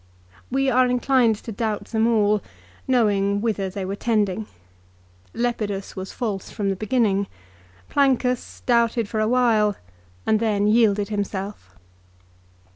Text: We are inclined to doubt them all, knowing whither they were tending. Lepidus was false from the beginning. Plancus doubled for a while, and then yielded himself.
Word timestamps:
We 0.49 0.67
are 0.67 0.87
inclined 0.87 1.35
to 1.43 1.51
doubt 1.51 1.85
them 1.89 2.07
all, 2.07 2.41
knowing 2.87 3.39
whither 3.39 3.69
they 3.69 3.85
were 3.85 3.95
tending. 3.95 4.47
Lepidus 5.35 5.95
was 5.95 6.11
false 6.11 6.49
from 6.49 6.69
the 6.71 6.75
beginning. 6.75 7.27
Plancus 7.87 8.63
doubled 8.65 9.07
for 9.07 9.19
a 9.19 9.27
while, 9.27 9.75
and 10.25 10.39
then 10.39 10.65
yielded 10.65 11.09
himself. 11.09 11.75